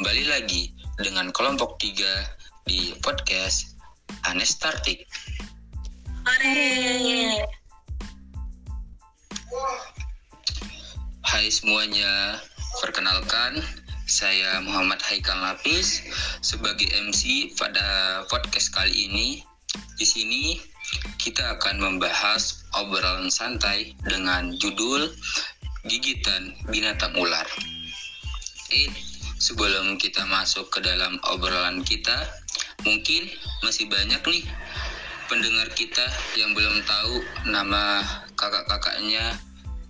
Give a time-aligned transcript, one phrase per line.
[0.00, 2.08] kembali lagi dengan kelompok tiga
[2.64, 3.76] di podcast
[4.24, 5.04] Anestartik.
[11.20, 12.40] Hai semuanya,
[12.80, 13.60] perkenalkan
[14.08, 16.00] saya Muhammad Haikal Lapis
[16.40, 19.44] sebagai MC pada podcast kali ini.
[20.00, 20.56] Di sini
[21.20, 25.12] kita akan membahas obrolan santai dengan judul
[25.84, 27.44] gigitan binatang ular.
[28.72, 29.09] Eh,
[29.40, 32.28] sebelum kita masuk ke dalam obrolan kita,
[32.84, 33.24] mungkin
[33.64, 34.44] masih banyak nih
[35.32, 36.04] pendengar kita
[36.36, 38.04] yang belum tahu nama
[38.36, 39.40] kakak-kakaknya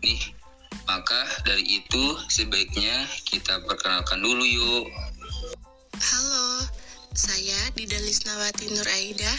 [0.07, 0.23] nih.
[0.87, 4.87] Maka dari itu sebaiknya kita perkenalkan dulu yuk.
[5.99, 6.67] Halo,
[7.13, 9.35] saya Dida Lisnawati Nur Aida.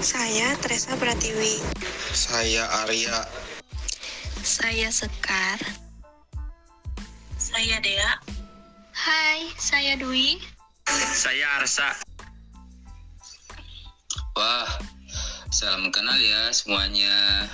[0.00, 1.60] Saya Teresa Pratiwi.
[2.16, 3.28] Saya Arya.
[4.40, 5.60] Saya Sekar.
[7.36, 8.39] Saya Dea.
[9.00, 10.36] Hai, saya Dwi.
[11.16, 11.96] Saya Arsa.
[14.36, 14.68] Wah,
[15.48, 17.48] salam kenal ya semuanya.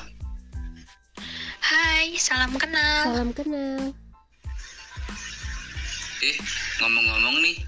[1.63, 3.15] Hai, salam kenal.
[3.15, 3.95] Salam kenal.
[6.27, 6.35] Eh,
[6.83, 7.63] ngomong-ngomong nih,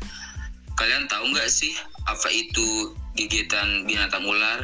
[0.75, 1.71] kalian tahu nggak sih
[2.11, 4.59] apa itu gigitan binatang ular?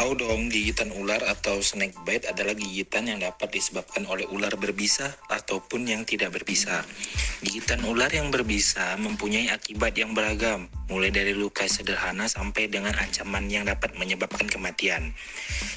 [0.00, 5.12] Tahu dong, gigitan ular atau snake bite adalah gigitan yang dapat disebabkan oleh ular berbisa
[5.28, 6.88] ataupun yang tidak berbisa.
[7.44, 13.44] Gigitan ular yang berbisa mempunyai akibat yang beragam, mulai dari luka sederhana sampai dengan ancaman
[13.52, 15.12] yang dapat menyebabkan kematian.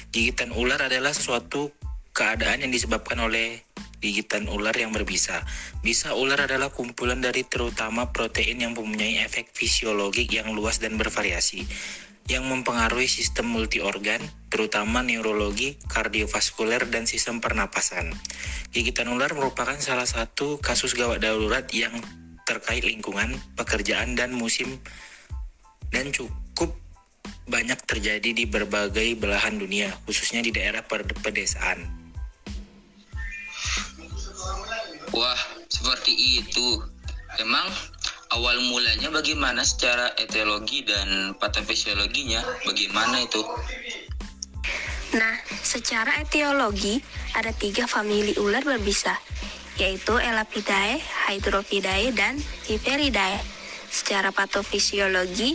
[0.08, 1.68] Gigitan ular adalah sesuatu
[2.16, 3.60] keadaan yang disebabkan oleh
[4.00, 5.44] gigitan ular yang berbisa.
[5.84, 11.68] Bisa ular adalah kumpulan dari terutama protein yang mempunyai efek fisiologik yang luas dan bervariasi
[12.24, 18.16] yang mempengaruhi sistem multiorgan, terutama neurologi, kardiovaskuler, dan sistem pernapasan.
[18.72, 21.92] Gigitan ular merupakan salah satu kasus gawat darurat yang
[22.48, 24.80] terkait lingkungan, pekerjaan, dan musim
[25.92, 26.74] dan cukup
[27.44, 31.84] banyak terjadi di berbagai belahan dunia, khususnya di daerah pedesaan.
[35.12, 36.80] Wah, seperti itu.
[37.38, 37.68] Emang
[38.34, 43.42] awal mulanya bagaimana secara etiologi dan patofisiologinya bagaimana itu?
[45.14, 46.98] Nah, secara etiologi
[47.38, 49.14] ada tiga famili ular berbisa,
[49.78, 50.98] yaitu Elapidae,
[51.30, 52.34] Hydropidae, dan
[52.66, 53.38] Viperidae.
[53.86, 55.54] Secara patofisiologi,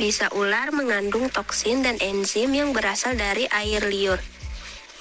[0.00, 4.16] bisa ular mengandung toksin dan enzim yang berasal dari air liur.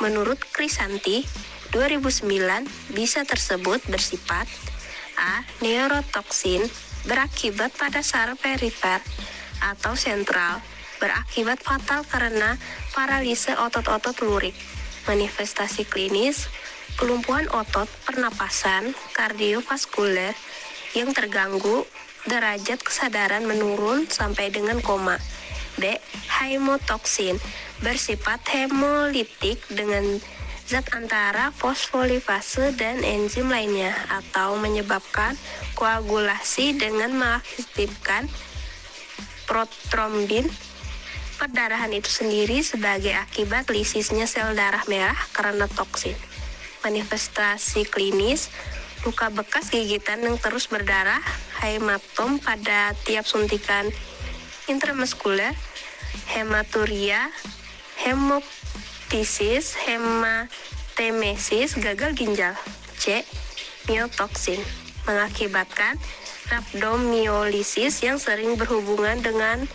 [0.04, 1.24] Menurut Krisanti,
[1.72, 4.46] 2009, bisa tersebut bersifat
[5.24, 5.48] A.
[5.64, 6.68] Neurotoksin
[7.08, 9.00] berakibat pada saraf perifer
[9.64, 10.60] atau sentral,
[11.00, 12.60] berakibat fatal karena
[12.92, 14.56] paralise otot-otot lurik.
[15.08, 16.52] Manifestasi klinis,
[17.00, 20.36] kelumpuhan otot pernapasan kardiovaskuler
[20.96, 21.88] yang terganggu,
[22.28, 25.20] derajat kesadaran menurun sampai dengan koma.
[25.80, 26.00] D.
[26.30, 27.40] Hemotoksin
[27.82, 30.22] bersifat hemolitik dengan
[30.74, 35.38] zat antara fosfolipase dan enzim lainnya atau menyebabkan
[35.78, 38.26] koagulasi dengan mengaktifkan
[39.46, 40.50] protrombin
[41.38, 46.18] perdarahan itu sendiri sebagai akibat lisisnya sel darah merah karena toksin.
[46.82, 48.50] Manifestasi klinis
[49.06, 51.22] luka bekas gigitan yang terus berdarah,
[51.62, 53.94] hematom pada tiap suntikan
[54.66, 55.54] intramuskuler,
[56.34, 57.30] hematuria,
[59.14, 62.58] hemoptisis, hematemesis, gagal ginjal.
[62.98, 63.22] C.
[63.86, 64.58] Miotoksin
[65.06, 66.02] mengakibatkan
[66.50, 69.70] rhabdomyolisis yang sering berhubungan dengan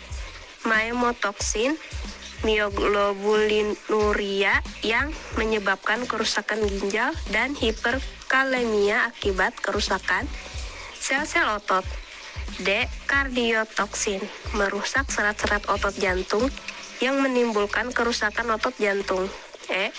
[0.67, 1.79] myomotoksin
[2.43, 10.27] mioglobulinuria yang menyebabkan kerusakan ginjal dan hiperkalemia akibat kerusakan
[10.99, 11.87] sel-sel otot.
[12.59, 12.91] D.
[13.07, 14.19] Kardiotoksin
[14.59, 16.51] merusak serat-serat otot jantung
[16.99, 19.31] yang menimbulkan kerusakan otot jantung.
[19.71, 19.91] E.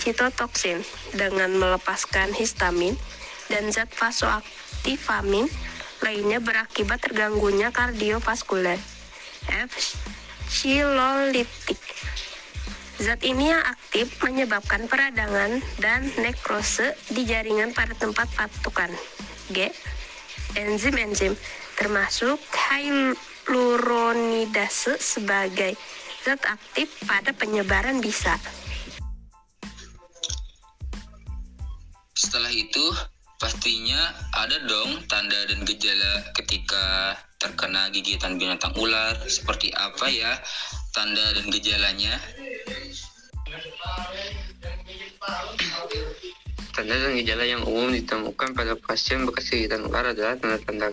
[0.00, 0.80] Citotoksin
[1.12, 2.96] dengan melepaskan histamin
[3.52, 5.44] dan zat vasoaktivamin
[6.00, 8.80] lainnya berakibat terganggunya kardiovaskuler.
[9.48, 9.72] F.
[10.50, 11.78] Chilolitik
[13.00, 18.92] Zat ini yang aktif menyebabkan peradangan dan nekrose di jaringan pada tempat patukan.
[19.48, 19.72] G.
[20.52, 21.32] Enzim-enzim
[21.80, 25.80] termasuk hyaluronidase sebagai
[26.20, 28.36] zat aktif pada penyebaran bisa.
[32.12, 32.84] Setelah itu,
[33.40, 39.16] pastinya ada dong tanda dan gejala ketika terkena gigitan binatang ular.
[39.24, 40.36] Seperti apa ya
[40.92, 42.20] tanda dan gejalanya?
[46.76, 50.92] Tanda dan gejala yang umum ditemukan pada pasien bekas gigitan ular adalah tanda-tanda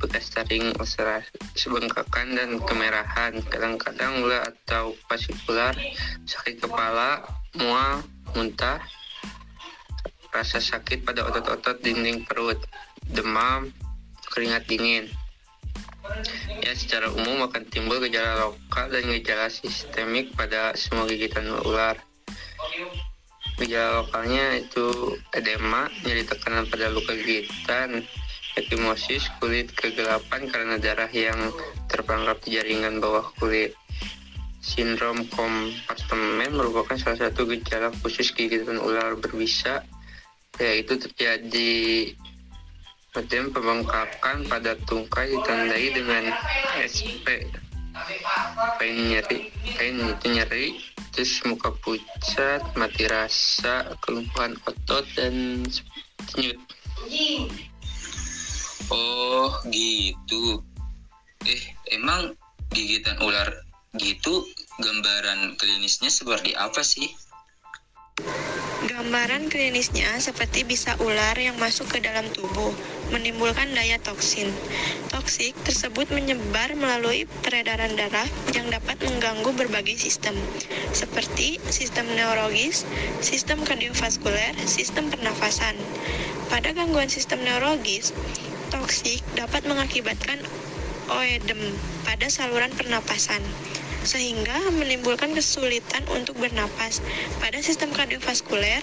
[0.00, 3.36] bekas taring ulcerasi, bengkakan dan kemerahan.
[3.44, 5.76] Kadang-kadang ular atau pasikular,
[6.24, 7.20] sakit kepala,
[7.60, 8.00] mual,
[8.32, 8.80] muntah,
[10.32, 12.58] rasa sakit pada otot-otot dinding perut,
[13.12, 13.68] demam,
[14.32, 15.04] keringat dingin.
[16.64, 22.00] Ya, secara umum akan timbul gejala lokal dan gejala sistemik pada semua gigitan ular.
[23.60, 28.00] Gejala lokalnya itu edema, nyeri tekanan pada luka gigitan,
[28.60, 31.38] ekimosis, kulit kegelapan karena darah yang
[31.88, 33.72] terperangkap di jaringan bawah kulit.
[34.60, 39.80] Sindrom kompartemen merupakan salah satu gejala khusus gigitan ular berbisa,
[40.60, 42.12] yaitu terjadi
[43.10, 46.30] Kemudian pembengkakan pada tungkai ditandai dengan
[46.78, 47.42] SP.
[48.78, 50.78] Pain nyeri, pain itu nyeri,
[51.10, 55.66] terus muka pucat, mati rasa, kelumpuhan otot, dan
[56.38, 56.58] nyut.
[58.90, 60.66] Oh gitu.
[61.46, 61.62] Eh
[61.94, 62.34] emang
[62.74, 63.46] gigitan ular
[63.94, 64.46] gitu
[64.82, 67.06] gambaran klinisnya seperti apa sih?
[68.80, 72.72] Gambaran klinisnya seperti bisa ular yang masuk ke dalam tubuh,
[73.12, 74.48] menimbulkan daya toksin.
[75.12, 78.24] Toksik tersebut menyebar melalui peredaran darah
[78.56, 80.32] yang dapat mengganggu berbagai sistem,
[80.96, 82.88] seperti sistem neurologis,
[83.20, 85.76] sistem kardiovaskuler, sistem pernafasan.
[86.48, 88.16] Pada gangguan sistem neurologis,
[88.70, 90.38] toksik dapat mengakibatkan
[91.10, 91.58] oedem
[92.06, 93.42] pada saluran pernapasan
[94.00, 97.04] sehingga menimbulkan kesulitan untuk bernapas.
[97.36, 98.80] Pada sistem kardiovaskuler,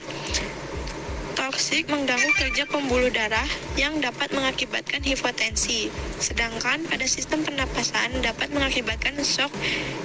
[1.33, 3.49] toksik mengganggu kerja pembuluh darah
[3.79, 5.89] yang dapat mengakibatkan hipotensi.
[6.21, 9.49] Sedangkan pada sistem pernapasan dapat mengakibatkan shock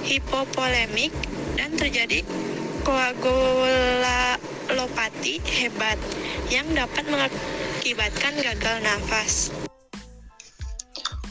[0.01, 1.13] hipovolemik
[1.59, 2.25] dan terjadi
[2.81, 6.01] koagulopati hebat
[6.49, 9.53] yang dapat mengakibatkan gagal nafas.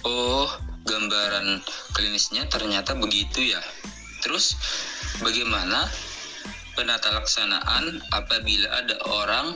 [0.03, 0.51] Oh,
[0.83, 1.63] gambaran
[1.95, 3.63] klinisnya ternyata begitu ya.
[4.23, 4.59] Terus
[5.23, 5.87] bagaimana
[6.75, 9.55] penata laksanaan apabila ada orang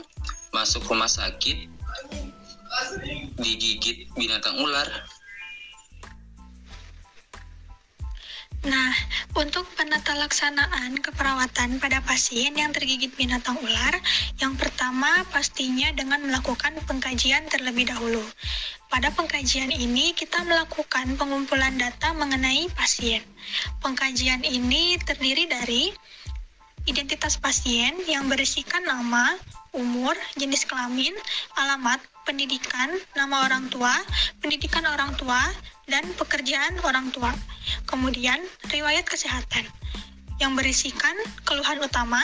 [0.55, 1.67] masuk rumah sakit
[3.35, 4.87] digigit binatang ular?
[8.65, 8.89] Nah,
[9.37, 13.93] untuk penata laksanaan keperawatan pada pasien yang tergigit binatang ular,
[14.41, 18.25] yang pertama pastinya dengan melakukan pengkajian terlebih dahulu.
[18.89, 23.21] Pada pengkajian ini, kita melakukan pengumpulan data mengenai pasien.
[23.85, 25.93] Pengkajian ini terdiri dari
[26.89, 29.37] identitas pasien yang berisikan nama,
[29.75, 31.13] umur, jenis kelamin,
[31.59, 33.95] alamat, pendidikan, nama orang tua,
[34.43, 35.39] pendidikan orang tua,
[35.87, 37.31] dan pekerjaan orang tua.
[37.87, 39.63] Kemudian, riwayat kesehatan
[40.43, 41.15] yang berisikan
[41.47, 42.19] keluhan utama,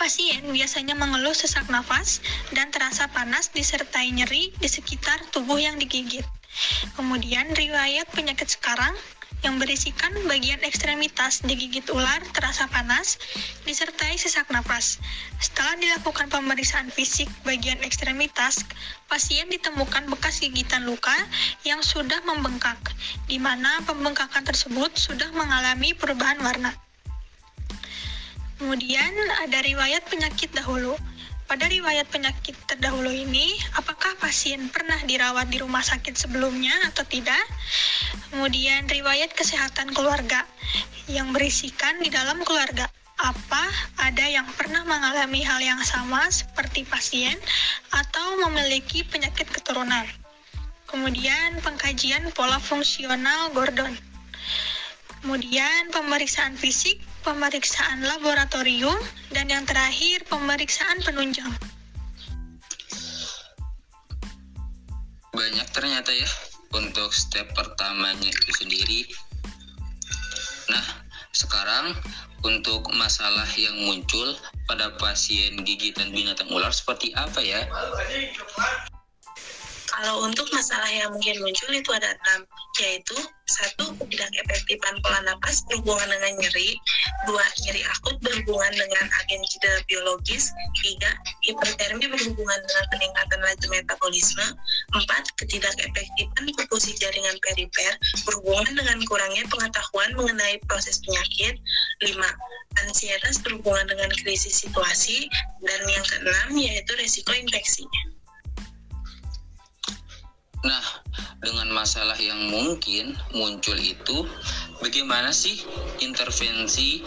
[0.00, 2.24] pasien biasanya mengeluh sesak nafas
[2.56, 6.24] dan terasa panas disertai nyeri di sekitar tubuh yang digigit.
[6.96, 8.96] Kemudian, riwayat penyakit sekarang
[9.42, 13.18] yang berisikan bagian ekstremitas digigit ular terasa panas,
[13.66, 15.02] disertai sesak napas.
[15.42, 18.62] Setelah dilakukan pemeriksaan fisik bagian ekstremitas,
[19.10, 21.14] pasien ditemukan bekas gigitan luka
[21.66, 22.78] yang sudah membengkak,
[23.26, 26.70] di mana pembengkakan tersebut sudah mengalami perubahan warna.
[28.62, 29.10] Kemudian
[29.42, 30.94] ada riwayat penyakit dahulu.
[31.46, 37.42] Pada riwayat penyakit terdahulu ini, apakah pasien pernah dirawat di rumah sakit sebelumnya atau tidak?
[38.30, 40.48] Kemudian riwayat kesehatan keluarga
[41.10, 42.88] yang berisikan di dalam keluarga
[43.22, 43.64] apa
[44.02, 47.38] ada yang pernah mengalami hal yang sama seperti pasien
[47.94, 50.02] atau memiliki penyakit keturunan.
[50.90, 53.94] Kemudian pengkajian pola fungsional Gordon.
[55.22, 58.98] Kemudian pemeriksaan fisik pemeriksaan laboratorium,
[59.30, 61.50] dan yang terakhir pemeriksaan penunjang.
[65.32, 66.28] Banyak ternyata ya
[66.76, 69.00] untuk step pertamanya itu sendiri.
[70.68, 70.84] Nah,
[71.32, 71.96] sekarang
[72.42, 74.34] untuk masalah yang muncul
[74.66, 77.64] pada pasien gigitan binatang ular seperti apa ya?
[80.02, 82.42] Kalau untuk masalah yang mungkin muncul itu ada enam,
[82.82, 83.14] yaitu
[83.46, 86.74] satu tidak efektifan pola napas berhubungan dengan nyeri,
[87.30, 90.50] dua nyeri akut berhubungan dengan agen cedera biologis,
[90.82, 91.06] tiga
[91.46, 94.46] hipertermi berhubungan dengan peningkatan laju metabolisme,
[94.90, 97.94] empat ketidakefektifan fungsi jaringan perifer
[98.26, 101.62] berhubungan dengan kurangnya pengetahuan mengenai proses penyakit,
[102.02, 102.26] lima
[102.82, 105.30] ansietas berhubungan dengan krisis situasi,
[105.62, 107.86] dan yang keenam yaitu resiko infeksi.
[110.62, 110.84] Nah,
[111.42, 114.22] dengan masalah yang mungkin muncul itu,
[114.78, 115.58] bagaimana sih
[115.98, 117.02] intervensi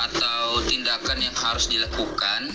[0.00, 2.48] atau tindakan yang harus dilakukan?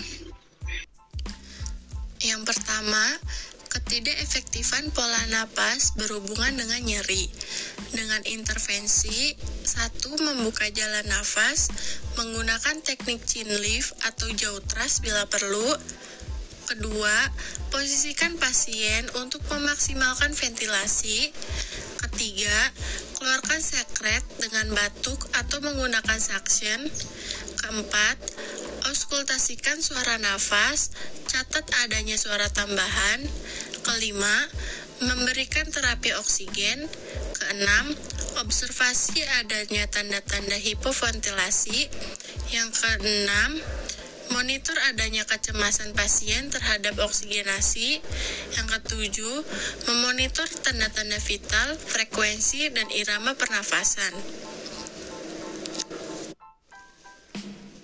[2.18, 3.22] Yang pertama,
[3.70, 7.30] ketidakefektifan pola napas berhubungan dengan nyeri.
[7.94, 9.30] Dengan intervensi,
[9.62, 11.70] satu membuka jalan nafas
[12.18, 15.70] menggunakan teknik chin lift atau jaw thrust bila perlu.
[16.66, 17.16] Kedua,
[17.70, 21.30] posisikan pasien untuk memaksimalkan ventilasi.
[22.02, 22.58] Ketiga,
[23.14, 26.90] keluarkan sekret dengan batuk atau menggunakan suction.
[27.62, 28.18] Keempat,
[28.90, 30.90] auskultasikan suara nafas,
[31.30, 33.22] catat adanya suara tambahan.
[33.86, 34.50] Kelima,
[35.06, 36.90] memberikan terapi oksigen.
[37.38, 37.94] Keenam,
[38.42, 41.86] observasi adanya tanda-tanda hipoventilasi.
[42.50, 43.62] Yang keenam,
[44.36, 48.04] monitor adanya kecemasan pasien terhadap oksigenasi.
[48.52, 49.36] Yang ketujuh,
[49.88, 54.12] memonitor tanda-tanda vital, frekuensi, dan irama pernafasan.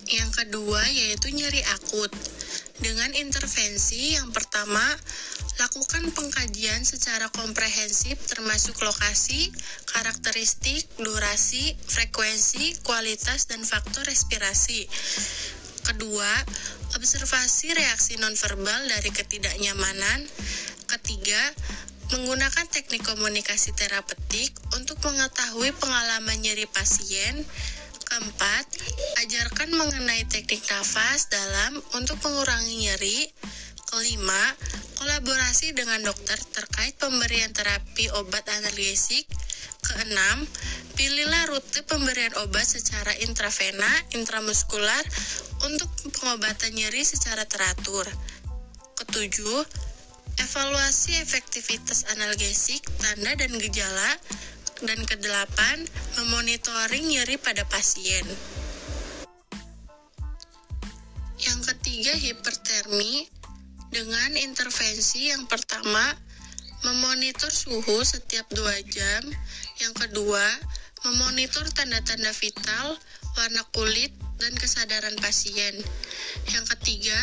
[0.05, 2.13] Yang kedua yaitu nyeri akut.
[2.77, 4.83] Dengan intervensi yang pertama,
[5.57, 9.49] lakukan pengkajian secara komprehensif termasuk lokasi,
[9.89, 14.85] karakteristik, durasi, frekuensi, kualitas, dan faktor respirasi.
[15.83, 16.31] Kedua,
[16.95, 20.23] observasi reaksi nonverbal dari ketidaknyamanan.
[20.87, 21.41] Ketiga,
[22.15, 27.43] menggunakan teknik komunikasi terapeutik untuk mengetahui pengalaman nyeri pasien.
[28.07, 28.65] Keempat,
[29.25, 33.19] ajarkan mengenai teknik nafas dalam untuk mengurangi nyeri.
[33.89, 34.53] Kelima,
[35.01, 39.25] kolaborasi dengan dokter terkait pemberian terapi obat analgesik.
[39.83, 40.47] Keenam,
[40.93, 45.03] pilihlah rute pemberian obat secara intravena, intramuskular
[45.65, 48.05] untuk pengobatan nyeri secara teratur.
[48.97, 49.65] Ketujuh,
[50.39, 54.11] evaluasi efektivitas analgesik, tanda dan gejala.
[54.83, 55.87] Dan kedelapan,
[56.19, 58.27] memonitoring nyeri pada pasien.
[61.39, 63.31] Yang ketiga, hipertermi
[63.95, 66.03] dengan intervensi yang pertama,
[66.83, 69.23] memonitor suhu setiap dua jam.
[69.79, 70.43] Yang kedua,
[71.03, 72.95] memonitor tanda-tanda vital,
[73.35, 75.75] warna kulit, dan kesadaran pasien.
[76.51, 77.19] Yang ketiga,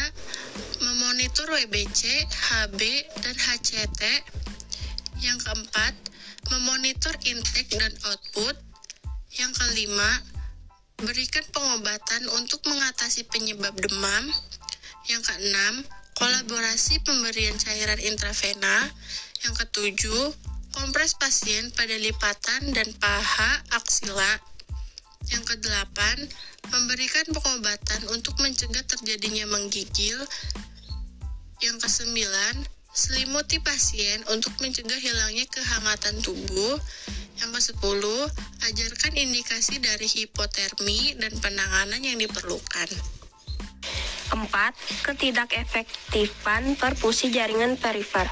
[0.81, 2.81] memonitor WBC, HB,
[3.25, 4.03] dan HCT.
[5.21, 5.93] Yang keempat,
[6.49, 8.57] memonitor intake dan output.
[9.37, 10.25] Yang kelima,
[11.01, 14.33] berikan pengobatan untuk mengatasi penyebab demam.
[15.09, 15.85] Yang keenam,
[16.17, 18.93] kolaborasi pemberian cairan intravena.
[19.45, 20.37] Yang ketujuh,
[20.75, 24.39] kompres pasien pada lipatan dan paha aksila.
[25.31, 26.17] Yang kedelapan,
[26.73, 30.17] memberikan pengobatan untuk mencegah terjadinya menggigil.
[31.61, 36.81] Yang kesembilan, selimuti pasien untuk mencegah hilangnya kehangatan tubuh.
[37.41, 38.29] Yang kesepuluh,
[38.69, 42.89] ajarkan indikasi dari hipotermi dan penanganan yang diperlukan.
[44.31, 48.29] Empat, ketidakefektifan perfusi jaringan perifer.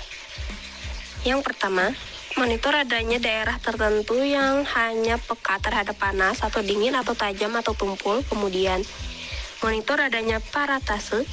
[1.27, 1.91] Yang pertama,
[2.39, 8.23] monitor adanya daerah tertentu yang hanya peka terhadap panas atau dingin atau tajam atau tumpul.
[8.31, 8.79] Kemudian,
[9.59, 11.27] monitor adanya paratase.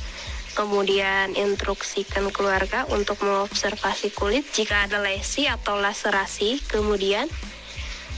[0.58, 6.66] Kemudian, instruksikan keluarga untuk mengobservasi kulit jika ada lesi atau laserasi.
[6.66, 7.30] Kemudian,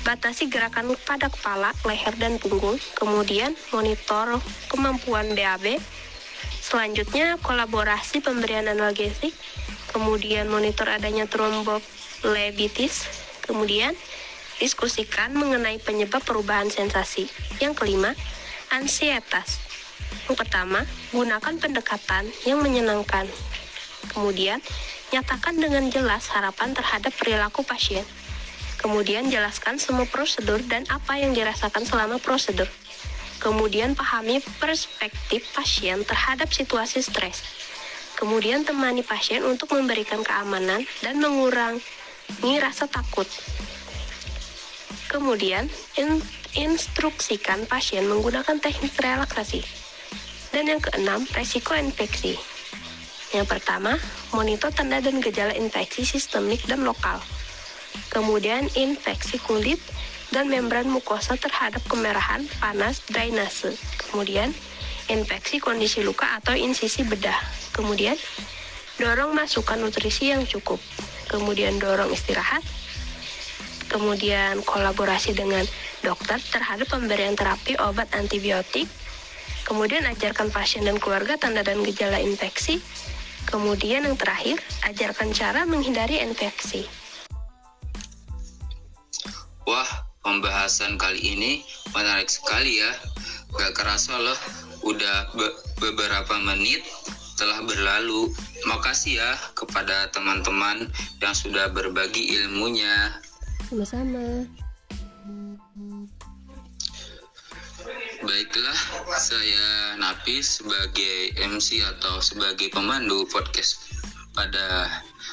[0.08, 2.80] batasi gerakan pada kepala, leher, dan punggung.
[2.96, 4.40] Kemudian, monitor
[4.72, 5.76] kemampuan BAB.
[6.64, 9.36] Selanjutnya, kolaborasi pemberian analgesik.
[9.92, 11.84] Kemudian, monitor adanya trombop
[12.26, 13.06] lebitis.
[13.46, 13.94] Kemudian,
[14.58, 17.30] diskusikan mengenai penyebab perubahan sensasi.
[17.62, 18.12] Yang kelima,
[18.74, 19.62] ansietas.
[20.28, 20.84] Yang pertama,
[21.14, 23.30] gunakan pendekatan yang menyenangkan.
[24.12, 24.60] Kemudian,
[25.16, 28.04] nyatakan dengan jelas harapan terhadap perilaku pasien.
[28.78, 32.68] Kemudian, jelaskan semua prosedur dan apa yang dirasakan selama prosedur.
[33.40, 37.46] Kemudian, pahami perspektif pasien terhadap situasi stres.
[38.18, 41.80] Kemudian, temani pasien untuk memberikan keamanan dan mengurangi
[42.44, 43.26] ini rasa takut.
[45.08, 46.20] Kemudian, in,
[46.60, 49.64] instruksikan pasien menggunakan teknik relaksasi.
[50.52, 52.36] Dan yang keenam, resiko infeksi.
[53.32, 54.00] Yang pertama,
[54.32, 57.20] monitor tanda dan gejala infeksi sistemik dan lokal.
[58.12, 59.80] Kemudian, infeksi kulit
[60.32, 63.76] dan membran mukosa terhadap kemerahan, panas, drainase.
[64.08, 64.52] Kemudian,
[65.08, 67.40] infeksi kondisi luka atau insisi bedah.
[67.72, 68.16] Kemudian,
[69.00, 70.80] dorong masukan nutrisi yang cukup
[71.28, 72.64] kemudian dorong istirahat,
[73.88, 75.64] kemudian kolaborasi dengan
[76.04, 78.88] dokter terhadap pemberian terapi obat antibiotik,
[79.68, 82.80] kemudian ajarkan pasien dan keluarga tanda dan gejala infeksi,
[83.48, 86.88] kemudian yang terakhir, ajarkan cara menghindari infeksi.
[89.68, 91.52] Wah, pembahasan kali ini
[91.92, 92.92] menarik sekali ya.
[93.56, 94.40] Gak kerasa loh,
[94.84, 95.48] udah be
[95.80, 96.84] beberapa menit
[97.38, 98.34] telah berlalu.
[98.66, 100.90] Makasih ya kepada teman-teman
[101.22, 103.16] yang sudah berbagi ilmunya.
[103.70, 104.44] Sama-sama.
[108.18, 108.80] Baiklah,
[109.22, 113.78] saya Napis sebagai MC atau sebagai pemandu podcast
[114.34, 114.90] pada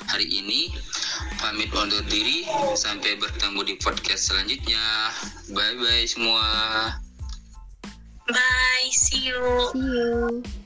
[0.07, 0.71] hari ini.
[1.41, 2.45] Pamit undur diri,
[2.77, 5.11] sampai bertemu di podcast selanjutnya.
[5.51, 6.45] Bye-bye semua.
[8.29, 9.41] Bye, see you.
[9.73, 10.64] See you.